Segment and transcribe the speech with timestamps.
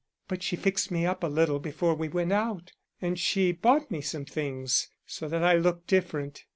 [0.27, 2.71] But she fixed me up a little before we went out,
[3.03, 6.43] and she bought me some things, so that I looked different.